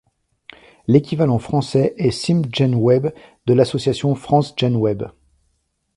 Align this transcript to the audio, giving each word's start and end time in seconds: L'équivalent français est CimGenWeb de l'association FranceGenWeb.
L'équivalent 0.87 1.37
français 1.37 1.93
est 1.97 2.09
CimGenWeb 2.09 3.13
de 3.45 3.53
l'association 3.53 4.15
FranceGenWeb. 4.15 5.03